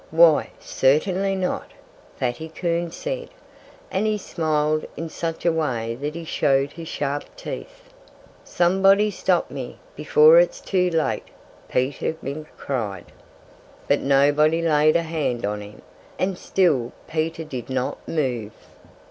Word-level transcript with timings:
"Why, 0.09 0.49
certainly 0.59 1.35
not!" 1.35 1.69
Fatty 2.17 2.49
Coon 2.49 2.89
said. 2.89 3.29
And 3.91 4.07
he 4.07 4.17
smiled 4.17 4.83
in 4.97 5.09
such 5.09 5.45
a 5.45 5.51
way 5.51 5.93
that 6.01 6.15
he 6.15 6.25
showed 6.25 6.71
his 6.71 6.87
sharp 6.87 7.25
teeth. 7.35 7.91
"Somebody 8.43 9.11
stop 9.11 9.51
me, 9.51 9.77
before 9.95 10.39
it's 10.39 10.59
too 10.59 10.89
late!" 10.89 11.27
Peter 11.69 12.17
Mink 12.19 12.47
cried. 12.57 13.11
But 13.87 14.01
nobody 14.01 14.63
laid 14.63 14.95
a 14.95 15.03
hand 15.03 15.45
on 15.45 15.61
him. 15.61 15.83
And 16.17 16.35
still 16.35 16.93
Peter 17.07 17.43
did 17.43 17.69
not 17.69 17.99
move. 18.07 18.53